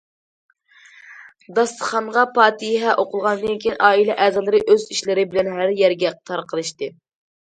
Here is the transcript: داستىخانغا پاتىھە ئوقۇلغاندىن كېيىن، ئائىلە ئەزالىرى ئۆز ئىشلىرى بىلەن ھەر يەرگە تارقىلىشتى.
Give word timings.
داستىخانغا 1.59 2.23
پاتىھە 2.39 2.95
ئوقۇلغاندىن 3.03 3.61
كېيىن، 3.65 3.77
ئائىلە 3.89 4.17
ئەزالىرى 4.25 4.63
ئۆز 4.65 4.87
ئىشلىرى 4.97 5.27
بىلەن 5.35 5.57
ھەر 5.63 5.75
يەرگە 5.83 6.15
تارقىلىشتى. 6.31 6.95